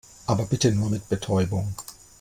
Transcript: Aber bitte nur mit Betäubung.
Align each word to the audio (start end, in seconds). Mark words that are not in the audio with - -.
Aber 0.25 0.47
bitte 0.47 0.71
nur 0.71 0.89
mit 0.89 1.07
Betäubung. 1.09 1.75